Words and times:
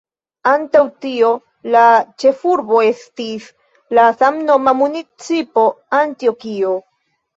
Antaŭ 0.51 0.79
tio, 1.03 1.27
la 1.75 1.83
ĉefurbo 2.23 2.79
estis 2.87 3.45
la 3.99 4.07
samnoma 4.23 4.75
municipo 4.81 5.67
Antjokio. 6.03 6.73